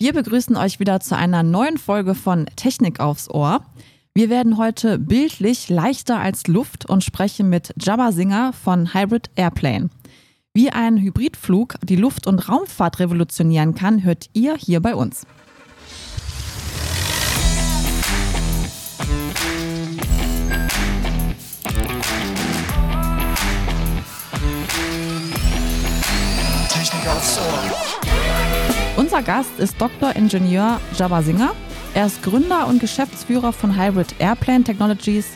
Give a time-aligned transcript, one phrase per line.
[0.00, 3.66] Wir begrüßen euch wieder zu einer neuen Folge von Technik aufs Ohr.
[4.14, 9.90] Wir werden heute bildlich leichter als Luft und sprechen mit Jabba Singer von Hybrid Airplane.
[10.54, 15.26] Wie ein Hybridflug die Luft- und Raumfahrt revolutionieren kann, hört ihr hier bei uns.
[26.68, 27.67] Technik aufs Ohr.
[28.98, 30.16] Unser Gast ist Dr.
[30.16, 31.54] Ingenieur Jabba Singer.
[31.94, 35.34] Er ist Gründer und Geschäftsführer von Hybrid Airplane Technologies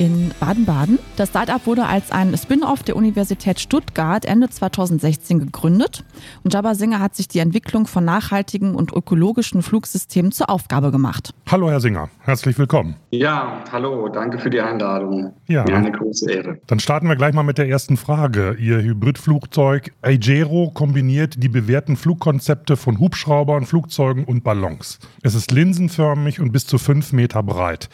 [0.00, 0.98] in Baden-Baden.
[1.16, 6.04] Das Startup wurde als ein Spin-off der Universität Stuttgart Ende 2016 gegründet
[6.42, 11.34] und Jabba Singer hat sich die Entwicklung von nachhaltigen und ökologischen Flugsystemen zur Aufgabe gemacht.
[11.50, 12.96] Hallo Herr Singer, herzlich willkommen.
[13.10, 15.34] Ja, hallo, danke für die Einladung.
[15.48, 16.58] Ja, Mir eine große Ehre.
[16.66, 18.56] Dann starten wir gleich mal mit der ersten Frage.
[18.58, 24.98] Ihr Hybridflugzeug Aegero kombiniert die bewährten Flugkonzepte von Hubschraubern, Flugzeugen und Ballons.
[25.22, 27.90] Es ist linsenförmig und bis zu fünf Meter breit.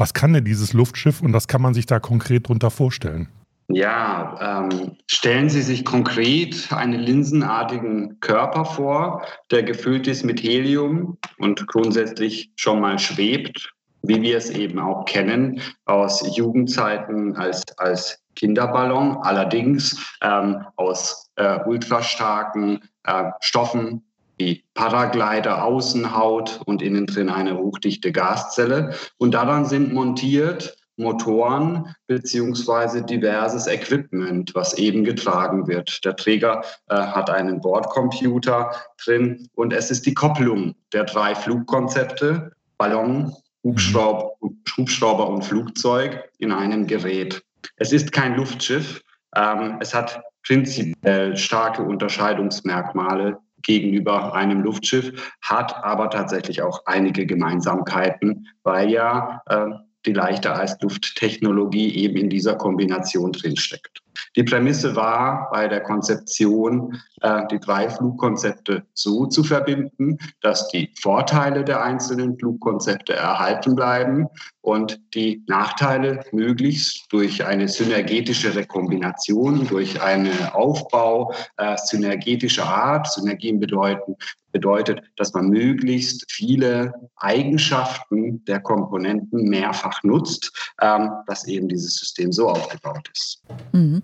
[0.00, 3.28] Was kann denn dieses Luftschiff und was kann man sich da konkret darunter vorstellen?
[3.68, 11.18] Ja, ähm, stellen Sie sich konkret einen linsenartigen Körper vor, der gefüllt ist mit Helium
[11.36, 18.18] und grundsätzlich schon mal schwebt, wie wir es eben auch kennen aus Jugendzeiten als, als
[18.36, 24.09] Kinderballon, allerdings ähm, aus äh, ultrastarken äh, Stoffen,
[24.40, 28.94] wie Paraglider, Außenhaut und innen drin eine hochdichte Gaszelle.
[29.18, 36.04] Und daran sind montiert Motoren beziehungsweise diverses Equipment, was eben getragen wird.
[36.04, 42.52] Der Träger äh, hat einen Bordcomputer drin und es ist die Kopplung der drei Flugkonzepte,
[42.76, 43.32] Ballon,
[43.62, 44.32] Hubschrauber,
[44.76, 47.42] Hubschrauber und Flugzeug in einem Gerät.
[47.76, 49.02] Es ist kein Luftschiff.
[49.36, 58.48] Ähm, es hat prinzipiell starke Unterscheidungsmerkmale gegenüber einem Luftschiff, hat aber tatsächlich auch einige Gemeinsamkeiten,
[58.62, 59.66] weil ja äh,
[60.06, 64.02] die leichte Heißlufttechnologie eben in dieser Kombination drinsteckt.
[64.36, 70.92] Die Prämisse war bei der Konzeption, äh, die drei Flugkonzepte so zu verbinden, dass die
[71.00, 74.28] Vorteile der einzelnen Flugkonzepte erhalten bleiben
[74.62, 83.58] und die Nachteile möglichst durch eine synergetische Rekombination, durch einen Aufbau äh, synergetischer Art, Synergien
[83.58, 84.16] bedeuten,
[84.52, 92.32] bedeutet, dass man möglichst viele Eigenschaften der Komponenten mehrfach nutzt, ähm, dass eben dieses System
[92.32, 93.42] so aufgebaut ist.
[93.72, 94.02] Mhm.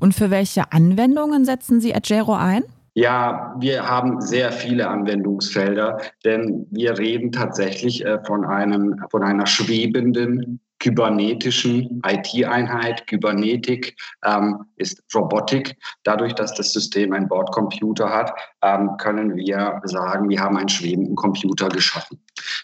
[0.00, 2.64] Und für welche Anwendungen setzen Sie Agero ein?
[2.94, 9.46] Ja, wir haben sehr viele Anwendungsfelder, denn wir reden tatsächlich äh, von einem, von einer
[9.46, 13.06] schwebenden kybernetischen IT-Einheit.
[13.06, 15.76] Kybernetik ähm, ist Robotik.
[16.04, 18.32] Dadurch, dass das System einen Bordcomputer hat,
[18.62, 22.20] ähm, können wir sagen, wir haben einen schwebenden Computer geschaffen.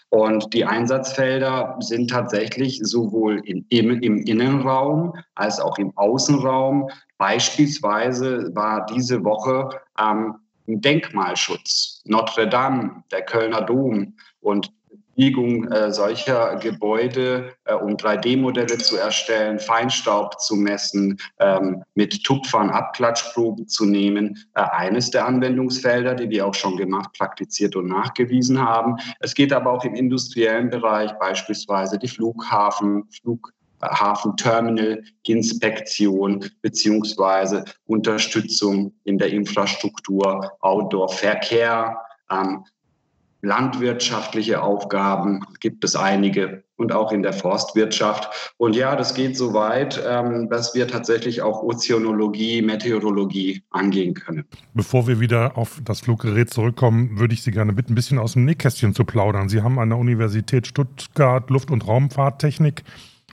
[0.09, 6.89] Und die Einsatzfelder sind tatsächlich sowohl in, im, im Innenraum als auch im Außenraum.
[7.17, 9.69] Beispielsweise war diese Woche
[9.99, 10.35] ähm,
[10.67, 14.71] Denkmalschutz, Notre Dame, der Kölner Dom und
[15.15, 22.69] Biegung äh, solcher Gebäude, äh, um 3D-Modelle zu erstellen, Feinstaub zu messen, ähm, mit Tupfern
[22.69, 24.37] Abklatschproben zu nehmen.
[24.55, 28.97] Äh, eines der Anwendungsfelder, die wir auch schon gemacht, praktiziert und nachgewiesen haben.
[29.19, 33.53] Es geht aber auch im industriellen Bereich, beispielsweise die Flughafen, Flug
[33.83, 41.97] Hafenterminal-Inspektion beziehungsweise Unterstützung in der Infrastruktur, Outdoor-Verkehr,
[42.31, 42.63] ähm,
[43.43, 48.53] landwirtschaftliche Aufgaben gibt es einige und auch in der Forstwirtschaft.
[48.57, 54.45] Und ja, das geht so weit, ähm, dass wir tatsächlich auch Ozeanologie, Meteorologie angehen können.
[54.73, 58.33] Bevor wir wieder auf das Fluggerät zurückkommen, würde ich Sie gerne bitten, ein bisschen aus
[58.33, 59.49] dem Nähkästchen zu plaudern.
[59.49, 62.83] Sie haben an der Universität Stuttgart Luft- und Raumfahrttechnik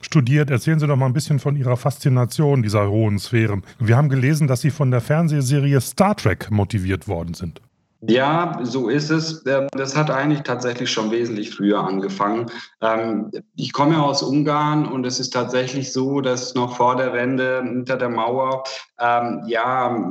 [0.00, 0.50] studiert.
[0.50, 3.62] Erzählen Sie doch mal ein bisschen von Ihrer Faszination dieser hohen Sphären.
[3.78, 7.60] Wir haben gelesen, dass Sie von der Fernsehserie Star Trek motiviert worden sind.
[8.02, 9.44] Ja, so ist es.
[9.46, 12.50] Ähm, das hat eigentlich tatsächlich schon wesentlich früher angefangen.
[12.80, 17.62] Ähm, ich komme aus Ungarn und es ist tatsächlich so, dass noch vor der Wende
[17.62, 18.64] hinter der Mauer
[19.00, 20.10] ähm, ja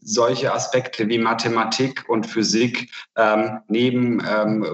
[0.00, 2.90] solche Aspekte wie Mathematik und Physik
[3.68, 4.22] neben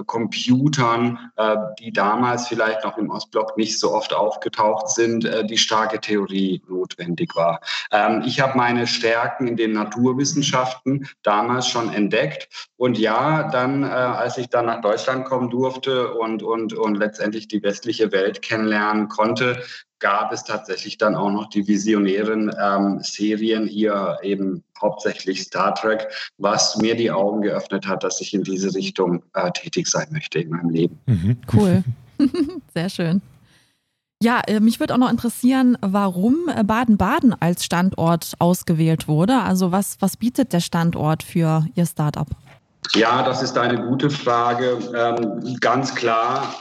[0.05, 5.57] Computern, äh, die damals vielleicht noch im Ostblock nicht so oft aufgetaucht sind, äh, die
[5.57, 7.59] starke Theorie notwendig war.
[8.25, 12.47] ich habe meine Stärken in den Naturwissenschaften damals schon entdeckt
[12.77, 17.47] und ja, dann, äh, als ich dann nach Deutschland kommen durfte und, und, und letztendlich
[17.47, 19.63] die westliche Welt kennenlernen konnte,
[20.05, 26.07] gab es tatsächlich dann auch noch die visionären ähm, Serien hier eben hauptsächlich Star Trek,
[26.37, 30.37] was mir die Augen geöffnet hat, dass ich in diese Richtung äh, tätig sein möchte
[30.37, 30.99] in meinem Leben.
[31.07, 31.37] Mhm.
[31.51, 31.83] Cool.
[32.75, 33.23] Sehr schön.
[34.21, 39.41] Ja, äh, mich würde auch noch interessieren, warum äh, Baden-Baden als Standort ausgewählt wurde.
[39.41, 42.27] Also was, was bietet der Standort für Ihr Startup?
[42.93, 44.77] Ja, das ist eine gute Frage.
[44.95, 46.55] Ähm, ganz klar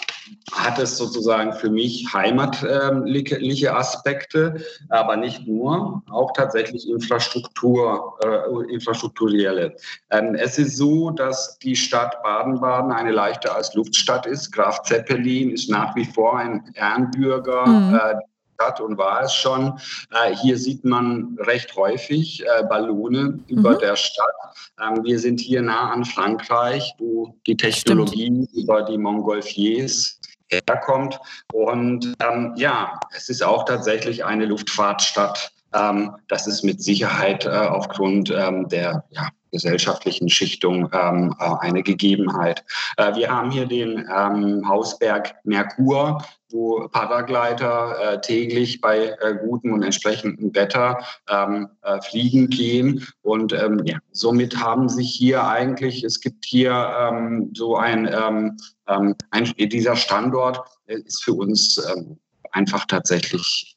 [0.52, 4.56] hat es sozusagen für mich heimatliche Aspekte,
[4.88, 9.76] aber nicht nur, auch tatsächlich Infrastruktur, äh, infrastrukturelle.
[10.10, 14.52] Ähm, es ist so, dass die Stadt Baden-Baden eine leichter als Luftstadt ist.
[14.52, 17.66] Graf Zeppelin ist nach wie vor ein Ehrenbürger.
[17.66, 17.94] Mhm.
[17.94, 18.14] Äh,
[18.54, 19.78] Stadt und war es schon.
[20.10, 23.44] Äh, hier sieht man recht häufig äh, Ballone mhm.
[23.48, 24.34] über der Stadt.
[24.80, 28.52] Ähm, wir sind hier nah an Frankreich, wo die Technologie Stimmt.
[28.52, 31.18] über die Montgolfiers herkommt.
[31.52, 35.52] Und ähm, ja, es ist auch tatsächlich eine Luftfahrtstadt.
[35.74, 41.82] Ähm, das ist mit Sicherheit äh, aufgrund ähm, der ja, gesellschaftlichen Schichtung ähm, äh, eine
[41.82, 42.64] Gegebenheit.
[42.96, 49.72] Äh, wir haben hier den ähm, Hausberg Merkur, wo Paragleiter äh, täglich bei äh, gutem
[49.72, 50.98] und entsprechendem Wetter
[51.28, 53.06] ähm, äh, fliegen gehen.
[53.22, 58.56] Und ähm, ja, somit haben sich hier eigentlich, es gibt hier ähm, so ein, ähm,
[58.88, 62.18] ähm, ein, dieser Standort ist für uns ähm,
[62.50, 63.76] einfach tatsächlich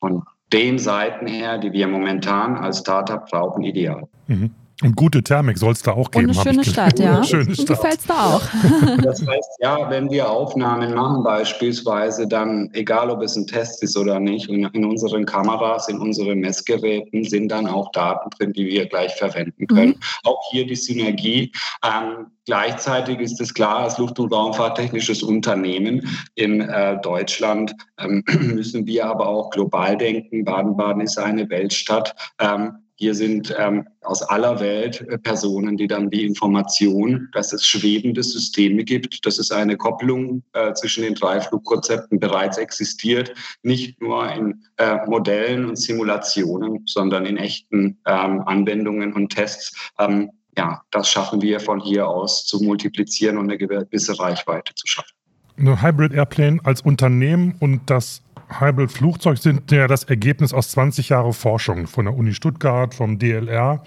[0.00, 4.08] von den Seiten her, die wir momentan als Startup brauchen, ideal.
[4.28, 4.50] Mhm.
[4.84, 6.28] Und gute Thermik soll es da auch geben.
[6.28, 7.24] Und eine schöne Stadt, ja.
[7.24, 7.68] schöne Stadt.
[7.68, 8.42] Gefällt es da auch.
[9.02, 13.96] Das heißt, ja, wenn wir Aufnahmen machen beispielsweise, dann, egal ob es ein Test ist
[13.96, 18.86] oder nicht, in unseren Kameras, in unseren Messgeräten sind dann auch Daten drin, die wir
[18.86, 19.92] gleich verwenden können.
[19.92, 20.00] Mhm.
[20.24, 21.52] Auch hier die Synergie.
[21.84, 28.22] Ähm, Gleichzeitig ist es klar, als Luft- und Raumfahrttechnisches Unternehmen in äh, Deutschland ähm,
[28.54, 30.44] müssen wir aber auch global denken.
[30.44, 32.14] Baden-Baden ist eine Weltstadt.
[32.38, 37.66] Ähm, hier sind ähm, aus aller Welt äh, Personen, die dann die Information, dass es
[37.66, 44.00] schwebende Systeme gibt, dass es eine Kopplung äh, zwischen den drei Flugkonzepten bereits existiert, nicht
[44.00, 49.76] nur in äh, Modellen und Simulationen, sondern in echten ähm, Anwendungen und Tests.
[49.98, 54.86] Ähm, ja, das schaffen wir von hier aus zu multiplizieren und eine gewisse Reichweite zu
[54.86, 55.12] schaffen.
[55.58, 58.22] Eine Hybrid Airplane als Unternehmen und das
[58.60, 63.82] Hybrid-Flugzeug sind ja das Ergebnis aus 20 Jahren Forschung von der Uni Stuttgart, vom DLR.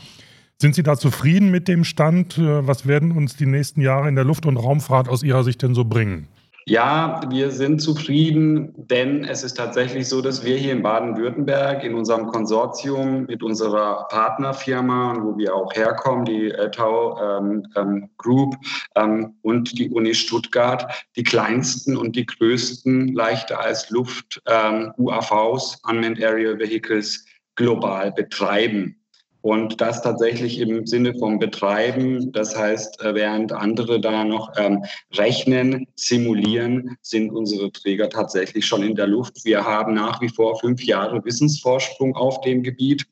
[0.60, 2.38] Sind Sie da zufrieden mit dem Stand?
[2.40, 5.76] Was werden uns die nächsten Jahre in der Luft- und Raumfahrt aus Ihrer Sicht denn
[5.76, 6.28] so bringen?
[6.70, 11.94] Ja, wir sind zufrieden, denn es ist tatsächlich so, dass wir hier in Baden-Württemberg in
[11.94, 18.58] unserem Konsortium mit unserer Partnerfirma, wo wir auch herkommen, die Tau ähm, ähm, Group
[18.96, 25.80] ähm, und die Uni Stuttgart, die kleinsten und die größten leichter als Luft ähm, UAVs,
[25.88, 27.24] Unmanned Aerial Vehicles,
[27.56, 28.98] global betreiben.
[29.48, 32.34] Und das tatsächlich im Sinne vom Betreiben.
[32.34, 34.84] Das heißt, äh, während andere da noch ähm,
[35.14, 39.46] rechnen, simulieren, sind unsere Träger tatsächlich schon in der Luft.
[39.46, 43.06] Wir haben nach wie vor fünf Jahre Wissensvorsprung auf dem Gebiet.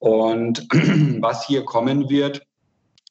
[0.00, 0.68] Und
[1.22, 2.42] was hier kommen wird,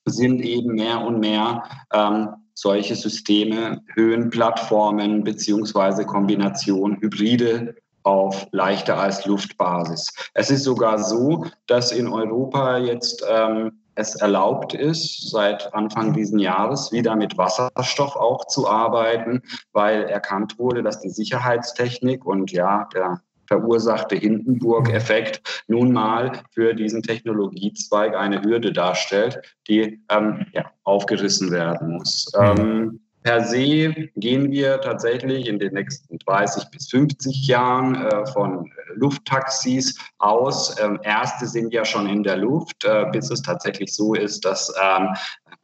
[0.06, 7.74] sind eben mehr und mehr ähm, solche Systeme, Höhenplattformen beziehungsweise Kombination Hybride
[8.04, 10.13] auf leichter als Luftbasis.
[10.34, 16.40] Es ist sogar so, dass in Europa jetzt ähm, es erlaubt ist, seit Anfang dieses
[16.40, 19.42] Jahres wieder mit Wasserstoff auch zu arbeiten,
[19.74, 27.01] weil erkannt wurde, dass die Sicherheitstechnik und ja, der verursachte Hindenburg-Effekt nun mal für diesen
[27.01, 32.32] Technologiezweig eine Hürde darstellt, die ähm, ja, aufgerissen werden muss.
[32.38, 32.60] Mhm.
[32.60, 38.72] Ähm, Per se gehen wir tatsächlich in den nächsten 30 bis 50 Jahren äh, von
[38.96, 40.80] Lufttaxis aus.
[40.82, 44.74] Ähm, erste sind ja schon in der Luft, äh, bis es tatsächlich so ist, dass
[44.82, 45.10] ähm,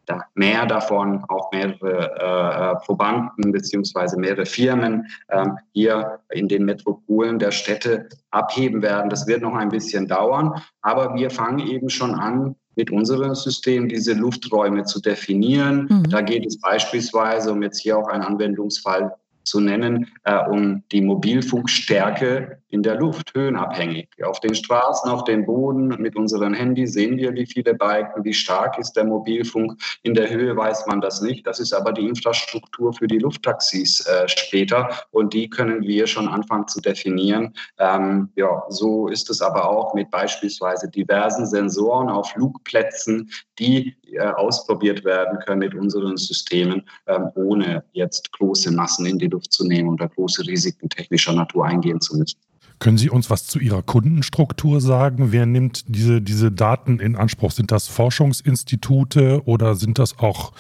[0.06, 7.40] da mehr davon, auch mehrere äh, Probanden beziehungsweise mehrere Firmen ähm, hier in den Metropolen
[7.40, 9.10] der Städte abheben werden.
[9.10, 13.88] Das wird noch ein bisschen dauern, aber wir fangen eben schon an, mit unserem System
[13.90, 15.88] diese Lufträume zu definieren.
[15.90, 16.10] Mhm.
[16.10, 19.14] Da geht es beispielsweise, um jetzt hier auch einen Anwendungsfall
[19.44, 24.10] zu nennen, äh, um die Mobilfunkstärke in der Luft, höhenabhängig.
[24.24, 28.34] Auf den Straßen, auf dem Boden, mit unseren Handys sehen wir, wie viele Balken, wie
[28.34, 29.82] stark ist der Mobilfunk.
[30.04, 31.48] In der Höhe weiß man das nicht.
[31.48, 36.28] Das ist aber die Infrastruktur für die Lufttaxis äh, später und die können wir schon
[36.28, 37.54] anfangen zu definieren.
[37.80, 44.20] Ähm, ja, so ist es aber auch mit beispielsweise diversen Sensoren auf Flugplätzen, die äh,
[44.20, 49.66] ausprobiert werden können mit unseren Systemen, ähm, ohne jetzt große Massen in die Luft zu
[49.66, 52.38] nehmen oder große Risiken technischer Natur eingehen zu müssen.
[52.80, 55.32] Können Sie uns was zu Ihrer Kundenstruktur sagen?
[55.32, 57.52] Wer nimmt diese, diese Daten in Anspruch?
[57.52, 60.52] Sind das Forschungsinstitute oder sind das auch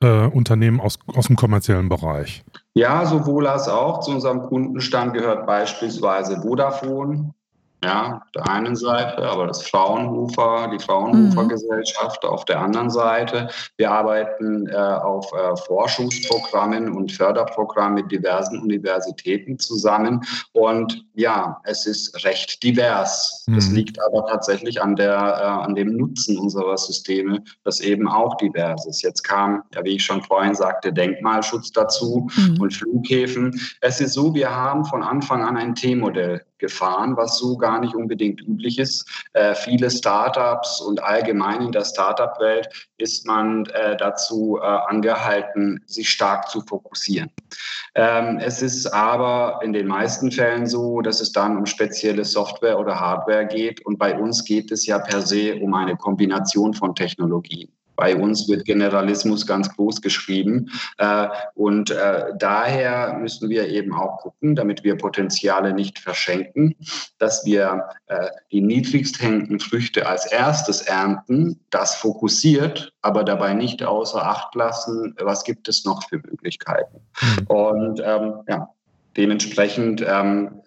[0.00, 2.44] äh, Unternehmen aus, aus dem kommerziellen Bereich?
[2.74, 4.00] Ja, sowohl als auch.
[4.00, 7.34] Zu unserem Kundenstand gehört beispielsweise Vodafone,
[7.82, 11.50] ja, auf der einen Seite, aber das Fraunhofer, die Fraunhofer mhm.
[12.22, 13.48] Auf der anderen Seite.
[13.76, 20.22] Wir arbeiten äh, auf äh, Forschungsprogrammen und Förderprogrammen mit diversen Universitäten zusammen.
[20.52, 23.44] Und ja, es ist recht divers.
[23.46, 23.54] Mhm.
[23.54, 28.36] Das liegt aber tatsächlich an, der, äh, an dem Nutzen unserer Systeme, das eben auch
[28.36, 29.02] divers ist.
[29.02, 32.60] Jetzt kam, ja, wie ich schon vorhin sagte, Denkmalschutz dazu mhm.
[32.60, 33.58] und Flughäfen.
[33.80, 37.94] Es ist so, wir haben von Anfang an ein T-Modell gefahren, was so gar nicht
[37.94, 39.04] unbedingt üblich ist.
[39.32, 46.08] Äh, viele Startups und allgemein in der Startup-Welt ist man äh, dazu äh, angehalten, sich
[46.10, 47.30] stark zu fokussieren.
[47.94, 52.78] Ähm, es ist aber in den meisten Fällen so, dass es dann um spezielle Software
[52.78, 53.84] oder Hardware geht.
[53.84, 57.72] Und bei uns geht es ja per se um eine Kombination von Technologien.
[58.00, 60.70] Bei uns wird Generalismus ganz groß geschrieben.
[60.96, 66.74] Äh, und äh, daher müssen wir eben auch gucken, damit wir Potenziale nicht verschenken,
[67.18, 73.84] dass wir äh, die niedrigst hängenden Früchte als erstes ernten, das fokussiert, aber dabei nicht
[73.84, 77.02] außer Acht lassen, was gibt es noch für Möglichkeiten.
[77.20, 77.46] Mhm.
[77.48, 78.70] Und ähm, ja,
[79.14, 80.62] dementsprechend ähm,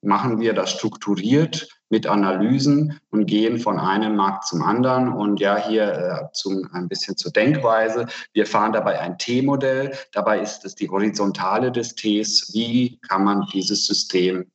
[0.00, 5.12] machen wir das strukturiert mit Analysen und gehen von einem Markt zum anderen.
[5.12, 8.06] Und ja, hier äh, zum, ein bisschen zur Denkweise.
[8.32, 9.92] Wir fahren dabei ein T-Modell.
[10.12, 12.50] Dabei ist es die Horizontale des Ts.
[12.54, 14.46] Wie kann man dieses System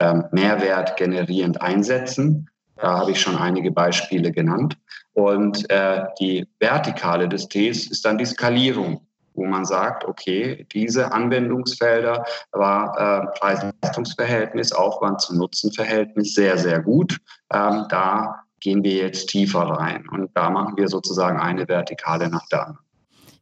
[0.00, 2.48] ähm, Mehrwert generierend einsetzen?
[2.76, 4.78] Da habe ich schon einige Beispiele genannt.
[5.12, 9.05] Und äh, die Vertikale des Ts ist dann die Skalierung
[9.36, 17.18] wo man sagt, okay, diese Anwendungsfelder war äh, Preis-Leistungs-Verhältnis, Aufwand zu Nutzen-Verhältnis sehr, sehr gut.
[17.52, 22.46] Ähm, da gehen wir jetzt tiefer rein und da machen wir sozusagen eine Vertikale nach
[22.48, 22.86] der anderen.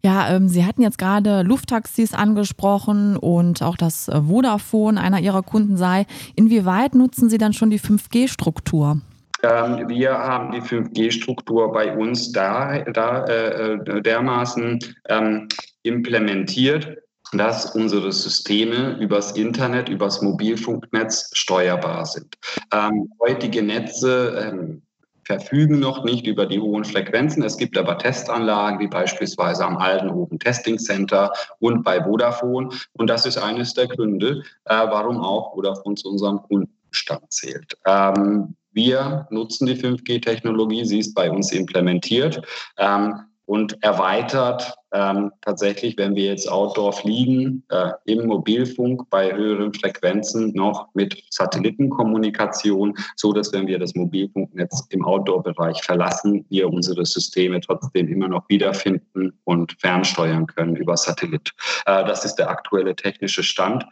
[0.04, 5.42] Ja, ähm, Sie hatten jetzt gerade Lufttaxis angesprochen und auch das äh, Vodafone einer Ihrer
[5.42, 6.04] Kunden sei.
[6.36, 9.00] Inwieweit nutzen Sie dann schon die 5G-Struktur?
[9.42, 15.48] Ähm, wir haben die 5G-Struktur bei uns da, da äh, äh, dermaßen ähm,
[15.85, 16.99] implementiert,
[17.33, 22.37] dass unsere Systeme übers Internet, übers Mobilfunknetz steuerbar sind.
[22.73, 24.83] Ähm, heutige Netze ähm,
[25.25, 27.43] verfügen noch nicht über die hohen Frequenzen.
[27.43, 32.69] Es gibt aber Testanlagen, wie beispielsweise am Altenhofen Testing Center und bei Vodafone.
[32.93, 37.76] Und das ist eines der Gründe, äh, warum auch Vodafone zu unserem Kundenstand zählt.
[37.87, 42.43] Ähm, wir nutzen die 5G-Technologie, sie ist bei uns implementiert.
[42.76, 49.74] Ähm, und erweitert ähm, tatsächlich, wenn wir jetzt Outdoor fliegen, äh, im Mobilfunk bei höheren
[49.74, 57.04] Frequenzen noch mit Satellitenkommunikation, so dass wenn wir das Mobilfunknetz im Outdoor-Bereich verlassen, wir unsere
[57.04, 61.52] Systeme trotzdem immer noch wiederfinden und fernsteuern können über Satellit.
[61.86, 63.84] Äh, das ist der aktuelle technische Stand.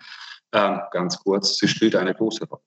[0.52, 2.62] Äh, ganz kurz, sie spielt eine große Rolle.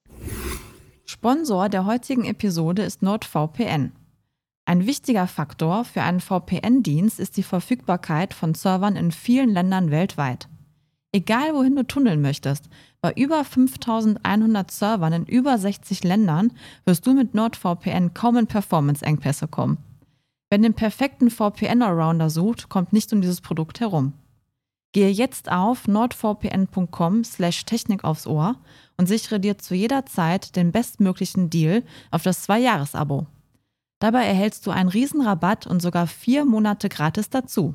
[1.06, 3.92] Sponsor der heutigen Episode ist NordVPN.
[4.68, 10.48] Ein wichtiger Faktor für einen VPN-Dienst ist die Verfügbarkeit von Servern in vielen Ländern weltweit.
[11.12, 12.68] Egal wohin du tunneln möchtest,
[13.00, 16.52] bei über 5100 Servern in über 60 Ländern
[16.84, 19.78] wirst du mit NordVPN kaum in Performance-Engpässe kommen.
[20.50, 24.14] Wer den perfekten VPN-Allrounder sucht, kommt nicht um dieses Produkt herum.
[24.92, 28.56] Gehe jetzt auf nordvpn.com slash Technik aufs Ohr
[28.96, 33.26] und sichere dir zu jeder Zeit den bestmöglichen Deal auf das Zwei-Jahres-Abo.
[33.98, 37.74] Dabei erhältst du einen Riesenrabatt und sogar vier Monate gratis dazu.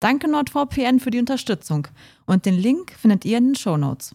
[0.00, 1.88] Danke NordVPN für die Unterstützung
[2.26, 4.14] und den Link findet ihr in den Show Notes.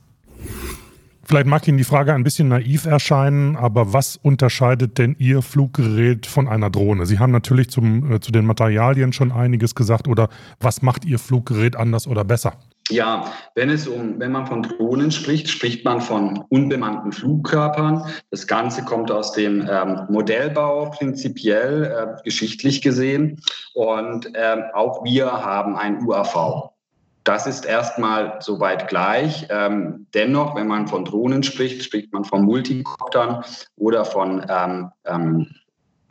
[1.23, 6.25] Vielleicht mag Ihnen die Frage ein bisschen naiv erscheinen, aber was unterscheidet denn Ihr Fluggerät
[6.25, 7.05] von einer Drohne?
[7.05, 10.29] Sie haben natürlich zum, äh, zu den Materialien schon einiges gesagt oder
[10.59, 12.53] was macht Ihr Fluggerät anders oder besser?
[12.89, 18.05] Ja, wenn es um, wenn man von Drohnen spricht, spricht man von unbemannten Flugkörpern.
[18.31, 23.41] Das Ganze kommt aus dem ähm, Modellbau prinzipiell, äh, geschichtlich gesehen.
[23.75, 26.71] Und ähm, auch wir haben ein UAV.
[27.23, 29.45] Das ist erstmal soweit gleich.
[29.49, 33.43] Ähm, dennoch, wenn man von Drohnen spricht, spricht man von Multikoptern
[33.75, 34.43] oder von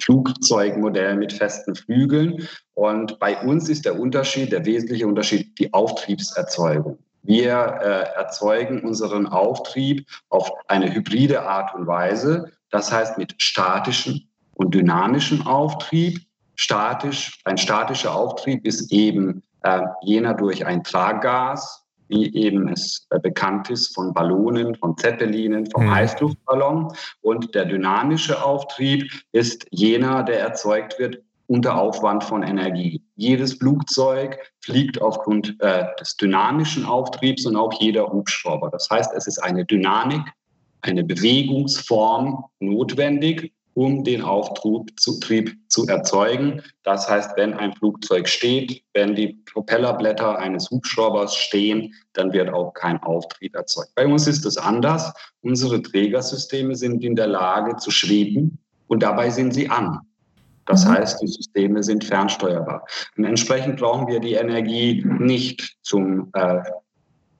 [0.00, 2.48] Flugzeugmodellen mit festen Flügeln.
[2.74, 6.98] Und bei uns ist der Unterschied, der wesentliche Unterschied, die Auftriebserzeugung.
[7.22, 14.22] Wir äh, erzeugen unseren Auftrieb auf eine hybride Art und Weise, das heißt mit statischem
[14.54, 16.20] und dynamischem Auftrieb.
[16.54, 23.18] Statisch, ein statischer Auftrieb ist eben äh, jener durch ein Traggas wie eben es äh,
[23.18, 25.94] bekannt ist, von Ballonen, von Zeppelinen, vom mhm.
[25.94, 26.92] Heißluftballon.
[27.20, 33.02] Und der dynamische Auftrieb ist jener, der erzeugt wird unter Aufwand von Energie.
[33.16, 38.68] Jedes Flugzeug fliegt aufgrund äh, des dynamischen Auftriebs und auch jeder Hubschrauber.
[38.70, 40.22] Das heißt, es ist eine Dynamik,
[40.82, 46.62] eine Bewegungsform notwendig, um den Auftrieb zu erzeugen.
[46.82, 52.74] Das heißt, wenn ein Flugzeug steht, wenn die Propellerblätter eines Hubschraubers stehen, dann wird auch
[52.74, 53.90] kein Auftrieb erzeugt.
[53.94, 55.12] Bei uns ist es anders.
[55.42, 58.58] Unsere Trägersysteme sind in der Lage zu schweben
[58.88, 60.00] und dabei sind sie an.
[60.66, 60.94] Das mhm.
[60.94, 62.84] heißt, die Systeme sind fernsteuerbar.
[63.16, 66.62] Und entsprechend brauchen wir die Energie nicht zum äh,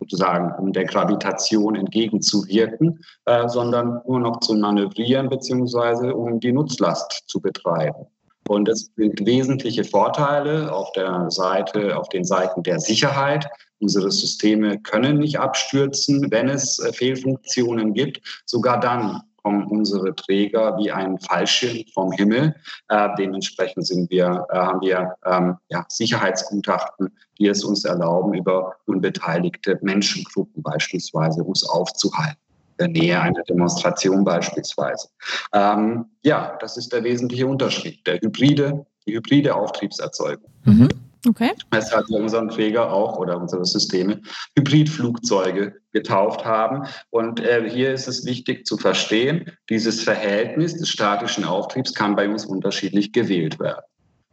[0.01, 7.25] sozusagen, um der Gravitation entgegenzuwirken, äh, sondern nur noch zu manövrieren beziehungsweise um die Nutzlast
[7.27, 8.07] zu betreiben.
[8.49, 13.47] Und es bringt wesentliche Vorteile auf der Seite, auf den Seiten der Sicherheit.
[13.79, 18.21] Unsere Systeme können nicht abstürzen, wenn es äh, Fehlfunktionen gibt.
[18.47, 22.55] Sogar dann kommen unsere Träger wie ein Fallschirm vom Himmel.
[22.89, 28.75] Äh, dementsprechend sind wir, äh, haben wir ähm, ja, Sicherheitsgutachten, die es uns erlauben, über
[28.87, 32.39] unbeteiligte Menschengruppen beispielsweise uns aufzuhalten.
[32.79, 35.09] Der Nähe einer Demonstration beispielsweise.
[35.53, 38.07] Ähm, ja, das ist der wesentliche Unterschied.
[38.07, 40.51] Der hybride, die hybride Auftriebserzeugung.
[40.65, 40.89] Mhm.
[41.27, 41.51] Okay.
[41.71, 44.21] Weshalb wir unseren Träger auch oder unsere Systeme
[44.57, 46.87] Hybridflugzeuge getauft haben.
[47.11, 52.29] Und äh, hier ist es wichtig zu verstehen, dieses Verhältnis des statischen Auftriebs kann bei
[52.29, 53.83] uns unterschiedlich gewählt werden.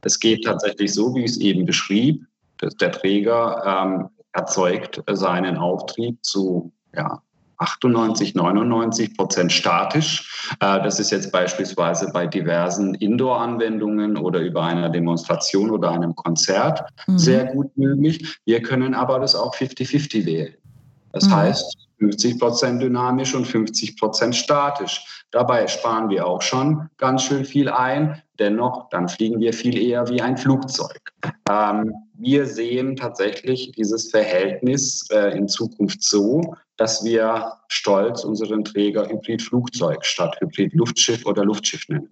[0.01, 2.23] Es geht tatsächlich so, wie ich es eben beschrieb,
[2.59, 7.21] dass der Träger ähm, erzeugt seinen Auftrieb zu ja,
[7.57, 10.49] 98, 99 Prozent statisch.
[10.59, 16.83] Äh, das ist jetzt beispielsweise bei diversen Indoor-Anwendungen oder über einer Demonstration oder einem Konzert
[17.07, 17.17] mhm.
[17.17, 18.37] sehr gut möglich.
[18.45, 20.53] Wir können aber das auch 50-50 wählen.
[21.11, 21.35] Das mhm.
[21.35, 25.25] heißt, 50 Prozent dynamisch und 50 Prozent statisch.
[25.31, 28.21] Dabei sparen wir auch schon ganz schön viel ein.
[28.39, 31.13] Dennoch, dann fliegen wir viel eher wie ein Flugzeug.
[31.49, 39.07] Ähm, wir sehen tatsächlich dieses Verhältnis äh, in Zukunft so, dass wir stolz unseren Träger
[39.07, 42.09] Hybrid-Flugzeug statt Hybrid-Luftschiff oder Luftschiff nennen.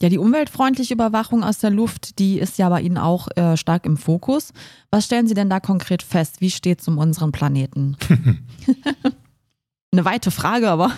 [0.00, 3.86] Ja, die umweltfreundliche Überwachung aus der Luft, die ist ja bei Ihnen auch äh, stark
[3.86, 4.52] im Fokus.
[4.90, 6.40] Was stellen Sie denn da konkret fest?
[6.40, 7.96] Wie steht es um unseren Planeten?
[9.92, 10.92] Eine weite Frage, aber.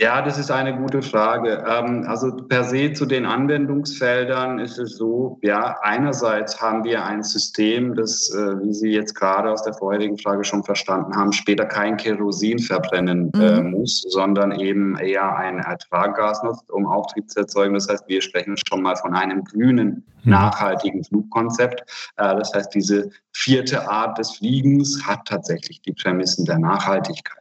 [0.00, 1.64] Ja, das ist eine gute Frage.
[1.68, 7.24] Ähm, also per se zu den Anwendungsfeldern ist es so, ja, einerseits haben wir ein
[7.24, 11.66] System, das, äh, wie Sie jetzt gerade aus der vorherigen Frage schon verstanden haben, später
[11.66, 13.72] kein Kerosin verbrennen äh, mhm.
[13.72, 17.74] muss, sondern eben eher ein Ertraggas nutzt, um Auftrieb zu erzeugen.
[17.74, 20.30] Das heißt, wir sprechen schon mal von einem grünen, mhm.
[20.30, 21.80] nachhaltigen Flugkonzept.
[22.18, 27.37] Äh, das heißt, diese vierte Art des Fliegens hat tatsächlich die Prämissen der Nachhaltigkeit.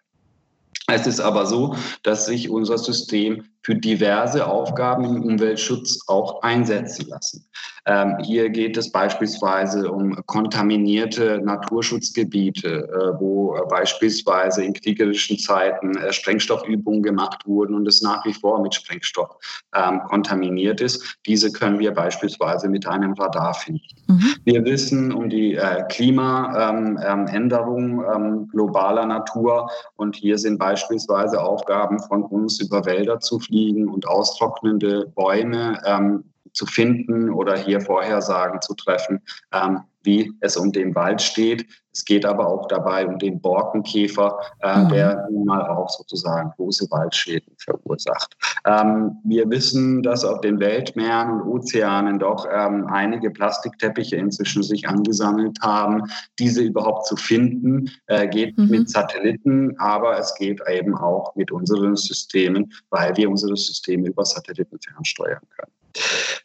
[0.89, 7.09] Es ist aber so, dass sich unser System für diverse Aufgaben im Umweltschutz auch einsetzen
[7.09, 7.45] lassen.
[7.85, 15.97] Ähm, hier geht es beispielsweise um kontaminierte Naturschutzgebiete, äh, wo äh, beispielsweise in kriegerischen Zeiten
[15.97, 19.35] äh, Sprengstoffübungen gemacht wurden und es nach wie vor mit Sprengstoff
[19.75, 21.17] ähm, kontaminiert ist.
[21.25, 23.83] Diese können wir beispielsweise mit einem Radar finden.
[24.07, 24.35] Mhm.
[24.45, 31.99] Wir wissen um die äh, Klimaänderung ähm, ähm, globaler Natur und hier sind beispielsweise Aufgaben
[31.99, 37.81] von uns über Wälder zu fliegen liegen und austrocknende Bäume ähm, zu finden oder hier
[37.81, 41.67] Vorhersagen zu treffen, ähm, wie es um den Wald steht.
[41.91, 44.89] Es geht aber auch dabei um den Borkenkäfer, äh, mhm.
[44.89, 48.37] der nun mal auch sozusagen große Waldschäden verursacht.
[48.65, 54.87] Ähm, wir wissen, dass auf den Weltmeeren und Ozeanen doch ähm, einige Plastikteppiche inzwischen sich
[54.87, 56.03] angesammelt haben.
[56.39, 58.69] Diese überhaupt zu finden, äh, geht mhm.
[58.69, 64.23] mit Satelliten, aber es geht eben auch mit unseren Systemen, weil wir unsere Systeme über
[64.23, 65.66] Satelliten fernsteuern können.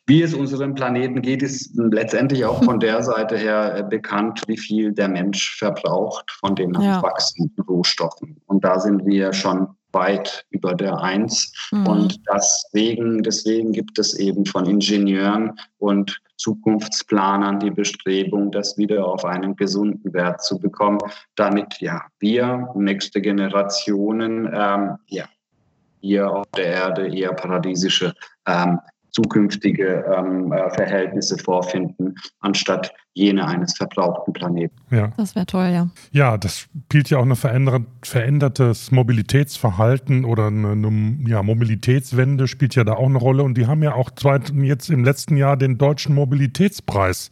[0.07, 4.59] Wie es unserem Planeten geht, ist letztendlich auch von der Seite her äh, bekannt, wie
[4.59, 7.03] viel der Mensch verbraucht von den ja.
[7.69, 8.41] Rohstoffen.
[8.47, 11.53] Und da sind wir schon weit über der Eins.
[11.71, 11.87] Mhm.
[11.87, 19.25] Und deswegen, deswegen gibt es eben von Ingenieuren und Zukunftsplanern die Bestrebung, das wieder auf
[19.25, 20.99] einen gesunden Wert zu bekommen,
[21.37, 25.25] damit ja wir, nächste Generationen, ähm, ja,
[26.01, 28.13] hier auf der Erde eher paradiesische
[28.47, 28.81] ähm,
[29.13, 34.75] zukünftige ähm, äh, Verhältnisse vorfinden, anstatt jene eines verbrauchten Planeten.
[34.91, 35.13] Ja.
[35.17, 35.91] Das wäre toll, ja.
[36.13, 37.37] Ja, das spielt ja auch ein
[38.03, 43.43] verändertes Mobilitätsverhalten oder eine, eine ja, Mobilitätswende spielt ja da auch eine Rolle.
[43.43, 44.11] Und die haben ja auch
[44.55, 47.31] jetzt im letzten Jahr den Deutschen Mobilitätspreis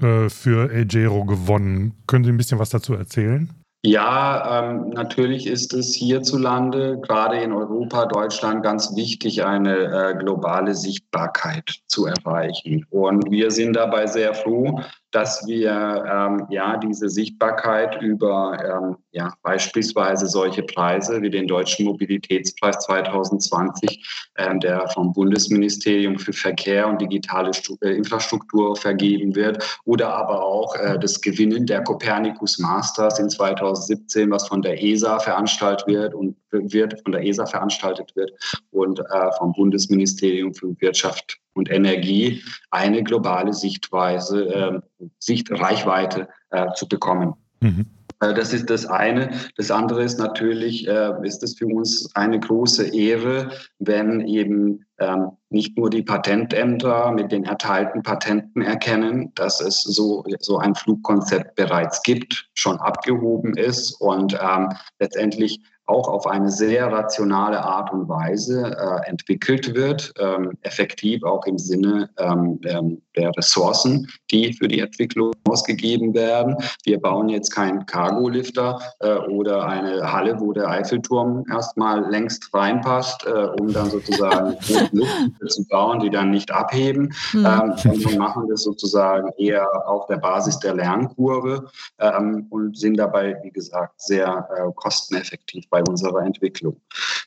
[0.00, 1.94] äh, für Ejero gewonnen.
[2.06, 3.52] Können Sie ein bisschen was dazu erzählen?
[3.86, 10.74] Ja, ähm, natürlich ist es hierzulande, gerade in Europa, Deutschland, ganz wichtig, eine äh, globale
[10.74, 12.86] Sichtbarkeit zu erreichen.
[12.88, 14.80] Und wir sind dabei sehr froh,
[15.14, 15.70] dass wir
[16.10, 24.32] ähm, ja diese Sichtbarkeit über ähm, ja, beispielsweise solche Preise wie den Deutschen Mobilitätspreis 2020,
[24.38, 30.42] ähm, der vom Bundesministerium für Verkehr und digitale Stu äh, Infrastruktur vergeben wird, oder aber
[30.42, 36.12] auch äh, das Gewinnen der Copernicus Masters in 2017, was von der ESA veranstaltet wird
[36.14, 38.32] und wird von der ESA veranstaltet wird
[38.72, 46.72] und äh, vom Bundesministerium für Wirtschaft und Energie eine globale Sichtweise, äh, Sicht, Reichweite äh,
[46.74, 47.34] zu bekommen.
[47.60, 47.86] Mhm.
[48.20, 49.30] Äh, das ist das eine.
[49.56, 55.32] Das andere ist natürlich, äh, ist es für uns eine große Ehre, wenn eben ähm,
[55.50, 61.56] nicht nur die Patentämter mit den erteilten Patenten erkennen, dass es so, so ein Flugkonzept
[61.56, 64.68] bereits gibt, schon abgehoben ist und ähm,
[65.00, 71.44] letztendlich auch auf eine sehr rationale Art und Weise äh, entwickelt wird, ähm, effektiv auch
[71.46, 76.56] im Sinne ähm, ähm, der Ressourcen, die für die Entwicklung ausgegeben werden.
[76.84, 83.26] Wir bauen jetzt keinen Cargo-Lifter äh, oder eine Halle, wo der Eiffelturm erstmal längst reinpasst,
[83.26, 84.58] äh, um dann sozusagen
[85.48, 87.12] zu bauen, die dann nicht abheben.
[87.32, 87.46] Mhm.
[87.46, 91.68] Ähm, wir machen das sozusagen eher auf der Basis der Lernkurve
[91.98, 96.80] ähm, und sind dabei, wie gesagt, sehr äh, kosteneffektiv bei unserer Entwicklung.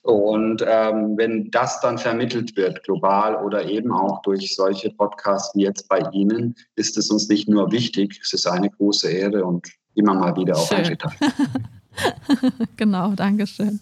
[0.03, 5.63] Und ähm, wenn das dann vermittelt wird, global oder eben auch durch solche Podcasts wie
[5.63, 9.67] jetzt bei Ihnen, ist es uns nicht nur wichtig, es ist eine große Ehre und
[9.95, 11.12] immer mal wieder auch ein Detail.
[12.77, 13.79] genau, danke schön.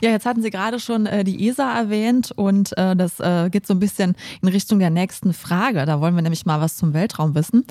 [0.00, 3.66] Ja, jetzt hatten Sie gerade schon äh, die ESA erwähnt und äh, das äh, geht
[3.66, 5.84] so ein bisschen in Richtung der nächsten Frage.
[5.86, 7.64] Da wollen wir nämlich mal was zum Weltraum wissen.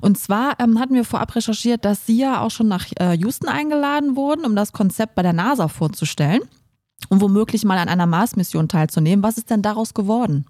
[0.00, 3.48] Und zwar ähm, hatten wir vorab recherchiert, dass Sie ja auch schon nach äh, Houston
[3.48, 6.42] eingeladen wurden, um das Konzept bei der NASA vorzustellen
[7.08, 9.22] und womöglich mal an einer Mars-Mission teilzunehmen.
[9.22, 10.46] Was ist denn daraus geworden?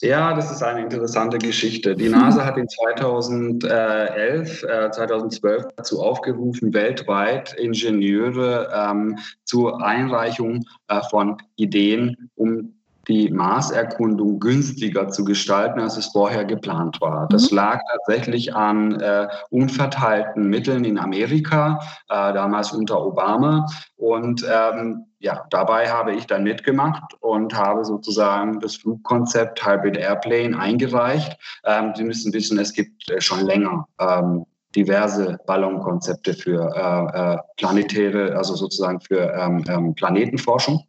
[0.00, 1.94] Ja, das ist eine interessante Geschichte.
[1.94, 11.00] Die NASA hat in 2011, äh, 2012 dazu aufgerufen, weltweit Ingenieure ähm, zur Einreichung äh,
[11.10, 12.74] von Ideen, um
[13.08, 17.28] die Marserkundung günstiger zu gestalten, als es vorher geplant war.
[17.28, 17.56] Das mhm.
[17.56, 23.66] lag tatsächlich an äh, unverteilten Mitteln in Amerika, äh, damals unter Obama.
[23.96, 30.58] Und ähm, ja, dabei habe ich dann mitgemacht und habe sozusagen das Flugkonzept Hybrid Airplane
[30.58, 31.36] eingereicht.
[31.64, 37.38] Ähm, Sie müssen wissen, es gibt äh, schon länger ähm, diverse Ballonkonzepte für äh, äh,
[37.56, 40.84] planetäre, also sozusagen für ähm, ähm Planetenforschung.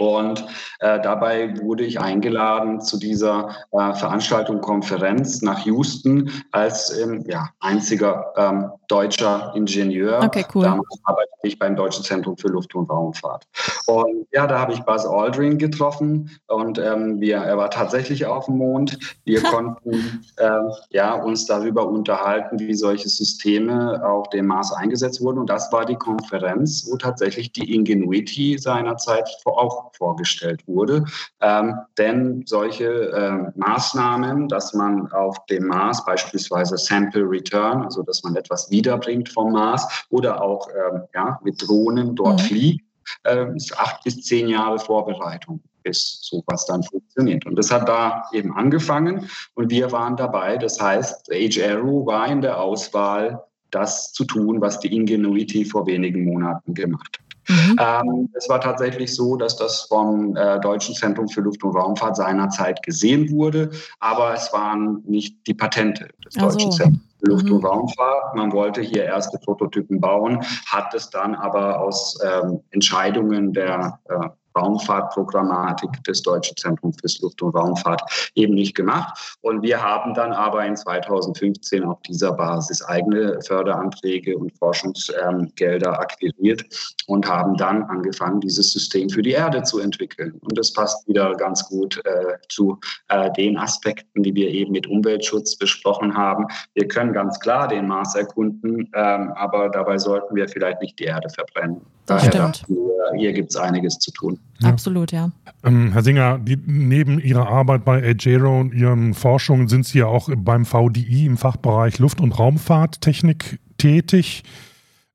[0.00, 0.46] Und
[0.78, 7.50] äh, dabei wurde ich eingeladen zu dieser äh, Veranstaltung Konferenz nach Houston als ähm, ja,
[7.60, 10.20] einziger ähm, deutscher Ingenieur.
[10.24, 10.64] Okay, cool.
[10.64, 13.46] Damals arbeitete ich beim Deutschen Zentrum für Luft- und Raumfahrt.
[13.86, 18.46] Und ja, da habe ich Buzz Aldrin getroffen und ähm, wir, er war tatsächlich auf
[18.46, 18.98] dem Mond.
[19.24, 20.50] Wir konnten äh,
[20.90, 25.40] ja, uns darüber unterhalten, wie solche Systeme auf dem Mars eingesetzt wurden.
[25.40, 31.04] Und das war die Konferenz, wo tatsächlich die Ingenuity seinerzeit auch vorgestellt wurde.
[31.40, 38.22] Ähm, denn solche äh, Maßnahmen, dass man auf dem Mars beispielsweise Sample Return, also dass
[38.22, 42.46] man etwas wiederbringt vom Mars oder auch ähm, ja, mit Drohnen dort mhm.
[42.46, 42.84] fliegt,
[43.24, 47.46] äh, ist acht bis zehn Jahre Vorbereitung bis sowas dann funktioniert.
[47.46, 50.56] Und das hat da eben angefangen und wir waren dabei.
[50.56, 55.86] Das heißt, Age Arrow war in der Auswahl, das zu tun, was die Ingenuity vor
[55.86, 57.29] wenigen Monaten gemacht hat.
[57.48, 57.76] Mhm.
[57.78, 62.16] Ähm, es war tatsächlich so, dass das vom äh, Deutschen Zentrum für Luft- und Raumfahrt
[62.16, 66.56] seinerzeit gesehen wurde, aber es waren nicht die Patente des also.
[66.56, 67.00] Deutschen Zentrums.
[67.18, 67.66] für Luft- und mhm.
[67.66, 68.34] Raumfahrt.
[68.34, 74.28] Man wollte hier erste Prototypen bauen, hat es dann aber aus ähm, Entscheidungen der äh,
[74.56, 79.38] Raumfahrtprogrammatik des Deutschen Zentrums für Luft- und Raumfahrt eben nicht gemacht.
[79.42, 86.64] Und wir haben dann aber in 2015 auf dieser Basis eigene Förderanträge und Forschungsgelder akquiriert
[87.06, 90.38] und haben dann angefangen, dieses System für die Erde zu entwickeln.
[90.42, 94.86] Und das passt wieder ganz gut äh, zu äh, den Aspekten, die wir eben mit
[94.86, 96.46] Umweltschutz besprochen haben.
[96.74, 101.04] Wir können ganz klar den Mars erkunden, ähm, aber dabei sollten wir vielleicht nicht die
[101.04, 101.80] Erde verbrennen.
[102.06, 102.68] Das Daher stimmt.
[102.68, 104.38] Wir, hier gibt es einiges zu tun.
[104.60, 104.68] Ja.
[104.68, 105.30] Absolut, ja.
[105.62, 110.06] Ähm, Herr Singer, die, neben Ihrer Arbeit bei AJRO und Ihren Forschungen sind Sie ja
[110.06, 114.42] auch beim VDI im Fachbereich Luft- und Raumfahrttechnik tätig.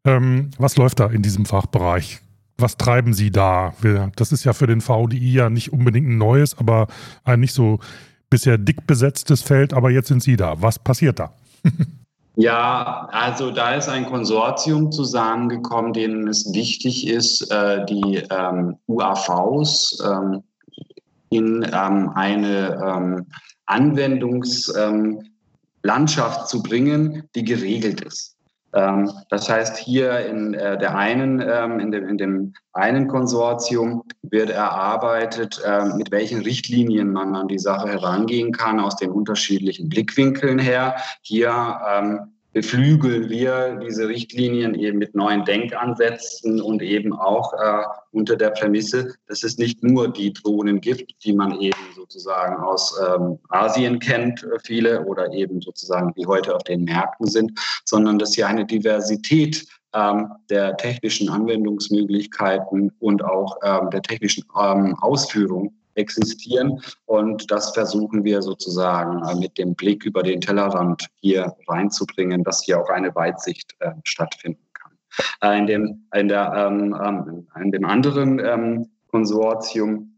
[0.06, 2.20] Ähm, was läuft da in diesem Fachbereich?
[2.58, 3.74] Was treiben Sie da?
[4.16, 6.88] Das ist ja für den VDI ja nicht unbedingt ein neues, aber
[7.24, 7.80] ein nicht so
[8.30, 10.62] bisher dick besetztes Feld, aber jetzt sind Sie da.
[10.62, 11.34] Was passiert da?
[12.38, 20.04] Ja, also da ist ein Konsortium zusammengekommen, denen es wichtig ist, äh, die ähm, UAVs
[20.06, 20.44] ähm,
[21.30, 23.26] in ähm, eine
[23.66, 28.35] Anwendungslandschaft zu bringen, die geregelt ist.
[28.76, 34.04] Ähm, das heißt, hier in äh, der einen, ähm, in dem, in dem einen Konsortium
[34.22, 39.88] wird erarbeitet, ähm, mit welchen Richtlinien man an die Sache herangehen kann aus den unterschiedlichen
[39.88, 40.98] Blickwinkeln her.
[41.22, 41.80] Hier
[42.56, 49.14] beflügeln wir diese Richtlinien eben mit neuen Denkansätzen und eben auch äh, unter der Prämisse,
[49.28, 54.42] dass es nicht nur die Drohnen gibt, die man eben sozusagen aus ähm, Asien kennt,
[54.44, 58.66] äh, viele, oder eben sozusagen die heute auf den Märkten sind, sondern dass hier eine
[58.66, 66.82] Diversität ähm, der technischen Anwendungsmöglichkeiten und auch ähm, der technischen ähm, Ausführung existieren.
[67.06, 72.64] Und das versuchen wir sozusagen äh, mit dem Blick über den Tellerrand hier reinzubringen, dass
[72.64, 74.92] hier auch eine Weitsicht äh, stattfinden kann.
[75.42, 80.16] Äh, in, dem, in, der, ähm, ähm in dem anderen ähm, Konsortium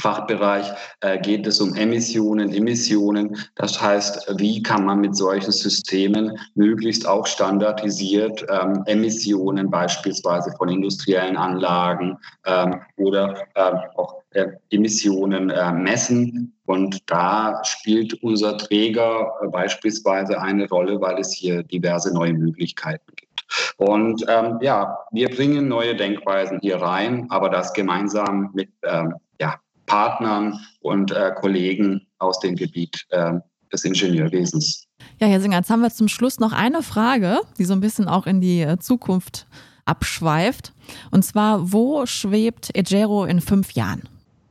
[0.00, 3.36] Fachbereich äh, geht es um Emissionen, Emissionen.
[3.54, 10.68] Das heißt, wie kann man mit solchen Systemen möglichst auch standardisiert ähm, Emissionen beispielsweise von
[10.68, 16.52] industriellen Anlagen ähm, oder ähm, auch äh, Emissionen äh, messen.
[16.66, 23.12] Und da spielt unser Träger äh, beispielsweise eine Rolle, weil es hier diverse neue Möglichkeiten
[23.16, 23.42] gibt.
[23.78, 29.54] Und ähm, ja, wir bringen neue Denkweisen hier rein, aber das gemeinsam mit ähm, ja,
[29.86, 33.34] Partnern und äh, Kollegen aus dem Gebiet äh,
[33.72, 34.86] des Ingenieurwesens.
[35.18, 38.08] Ja, Herr Singer, jetzt haben wir zum Schluss noch eine Frage, die so ein bisschen
[38.08, 39.46] auch in die Zukunft
[39.86, 40.74] abschweift.
[41.10, 44.02] Und zwar, wo schwebt Egero in fünf Jahren?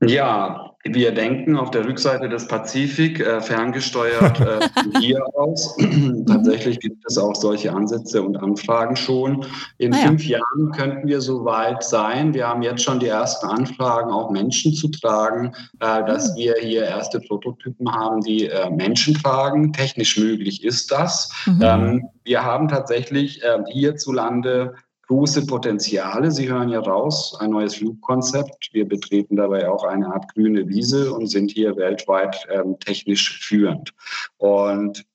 [0.01, 4.59] Ja, wir denken auf der Rückseite des Pazifik, äh, ferngesteuert äh,
[4.99, 5.75] hier aus.
[6.27, 9.45] Tatsächlich gibt es auch solche Ansätze und Anfragen schon.
[9.79, 10.07] In ah, ja.
[10.07, 12.35] fünf Jahren könnten wir so weit sein.
[12.35, 16.35] Wir haben jetzt schon die ersten Anfragen, auch Menschen zu tragen, äh, dass mhm.
[16.37, 19.73] wir hier erste Prototypen haben, die äh, Menschen tragen.
[19.73, 21.31] Technisch möglich ist das.
[21.47, 21.61] Mhm.
[21.63, 24.75] Ähm, wir haben tatsächlich äh, hierzulande
[25.07, 26.31] große Potenziale.
[26.31, 28.69] Sie hören ja raus, ein neues Flugkonzept.
[28.73, 33.93] Wir betreten dabei auch eine Art grüne Wiese und sind hier weltweit ähm, technisch führend.
[34.37, 35.05] Und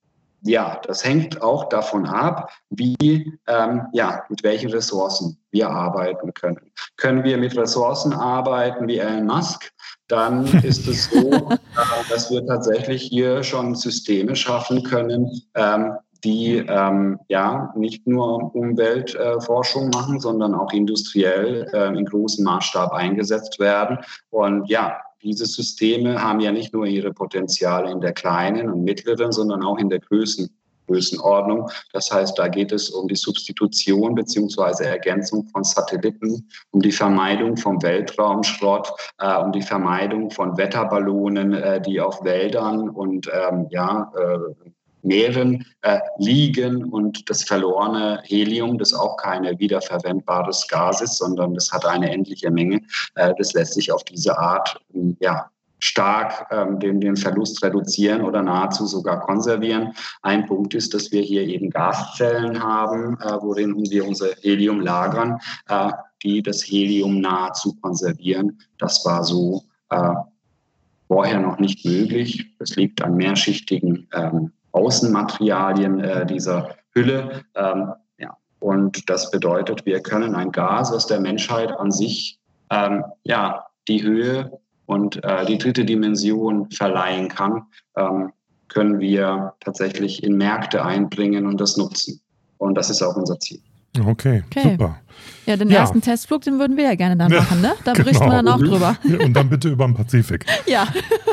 [0.43, 6.73] ja, das hängt auch davon ab, wie, ähm, ja, mit welchen Ressourcen wir arbeiten können.
[6.97, 9.71] Können wir mit Ressourcen arbeiten wie Elon Musk,
[10.09, 11.57] dann ist es so, äh,
[12.09, 19.85] dass wir tatsächlich hier schon Systeme schaffen können, ähm, die ähm, ja nicht nur Umweltforschung
[19.87, 23.99] äh, machen, sondern auch industriell äh, in großem Maßstab eingesetzt werden.
[24.31, 29.33] Und ja, diese Systeme haben ja nicht nur ihre Potenziale in der kleinen und mittleren,
[29.33, 30.51] sondern auch in der Größen,
[30.87, 31.71] Größenordnung.
[31.93, 37.57] Das heißt, da geht es um die Substitution beziehungsweise Ergänzung von Satelliten, um die Vermeidung
[37.57, 44.13] vom Weltraumschrott, äh, um die Vermeidung von Wetterballonen, äh, die auf Wäldern und ähm, ja,
[44.17, 44.71] äh,
[45.03, 51.71] Meeren äh, liegen und das verlorene Helium, das auch keine wiederverwendbares Gas ist, sondern das
[51.73, 52.81] hat eine endliche Menge,
[53.15, 58.23] äh, das lässt sich auf diese Art äh, ja, stark ähm, den, den Verlust reduzieren
[58.23, 59.93] oder nahezu sogar konservieren.
[60.23, 65.39] Ein Punkt ist, dass wir hier eben Gaszellen haben, äh, worin wir unser Helium lagern,
[65.69, 65.91] äh,
[66.23, 68.59] die das Helium nahezu konservieren.
[68.79, 70.15] Das war so äh,
[71.09, 72.55] vorher noch nicht möglich.
[72.59, 77.43] Das liegt an mehrschichtigen ähm, Außenmaterialien äh, dieser Hülle.
[77.55, 78.37] Ähm, ja.
[78.61, 82.39] Und das bedeutet, wir können ein Gas, aus der Menschheit an sich
[82.71, 88.33] ähm, ja, die Höhe und äh, die dritte Dimension verleihen kann, ähm,
[88.69, 92.21] können wir tatsächlich in Märkte einbringen und das nutzen.
[92.59, 93.61] Und das ist auch unser Ziel.
[93.99, 94.71] Okay, okay.
[94.71, 95.01] super.
[95.47, 95.81] Ja, den ja.
[95.81, 97.73] ersten Testflug, den würden wir ja gerne dann machen, ne?
[97.85, 98.05] Da genau.
[98.05, 98.97] berichten wir dann auch drüber.
[99.25, 100.47] Und dann bitte über den Pazifik.
[100.67, 100.87] Ja,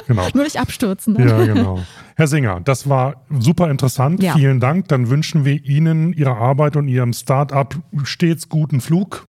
[0.07, 0.27] genau.
[0.33, 1.13] Nur nicht abstürzen.
[1.13, 1.27] Ne?
[1.27, 1.79] Ja, genau.
[2.15, 4.23] Herr Singer, das war super interessant.
[4.23, 4.33] Ja.
[4.33, 4.87] Vielen Dank.
[4.87, 9.25] Dann wünschen wir Ihnen, Ihrer Arbeit und Ihrem Start-up stets guten Flug.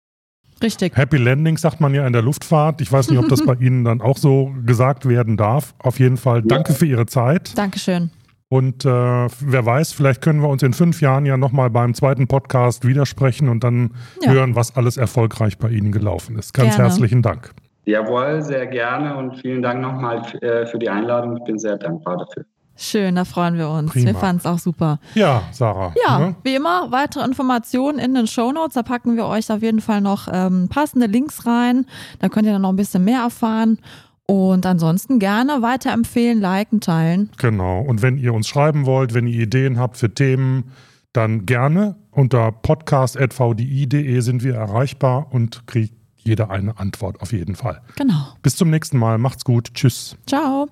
[0.61, 0.95] Richtig.
[0.95, 2.81] Happy Landing sagt man ja in der Luftfahrt.
[2.81, 5.73] Ich weiß nicht, ob das bei Ihnen dann auch so gesagt werden darf.
[5.79, 7.57] Auf jeden Fall danke für Ihre Zeit.
[7.57, 8.11] Dankeschön.
[8.49, 12.27] Und äh, wer weiß, vielleicht können wir uns in fünf Jahren ja nochmal beim zweiten
[12.27, 14.31] Podcast widersprechen und dann ja.
[14.31, 16.53] hören, was alles erfolgreich bei Ihnen gelaufen ist.
[16.53, 16.89] Ganz gerne.
[16.89, 17.51] herzlichen Dank.
[17.85, 21.37] Jawohl, sehr gerne und vielen Dank nochmal äh, für die Einladung.
[21.37, 22.45] Ich bin sehr dankbar dafür.
[22.77, 23.91] Schön, da freuen wir uns.
[23.93, 24.07] Prima.
[24.07, 24.99] Wir fanden es auch super.
[25.13, 25.93] Ja, Sarah.
[26.05, 26.35] Ja, ne?
[26.43, 28.73] wie immer, weitere Informationen in den Show Notes.
[28.73, 31.85] Da packen wir euch auf jeden Fall noch ähm, passende Links rein.
[32.19, 33.79] Da könnt ihr dann noch ein bisschen mehr erfahren.
[34.27, 37.29] Und ansonsten gerne weiterempfehlen, liken, teilen.
[37.37, 37.81] Genau.
[37.81, 40.71] Und wenn ihr uns schreiben wollt, wenn ihr Ideen habt für Themen,
[41.13, 41.95] dann gerne.
[42.11, 47.81] Unter podcast.vdi.de sind wir erreichbar und kriegt jeder eine Antwort auf jeden Fall.
[47.97, 48.33] Genau.
[48.41, 49.17] Bis zum nächsten Mal.
[49.17, 49.73] Macht's gut.
[49.73, 50.17] Tschüss.
[50.25, 50.67] Ciao.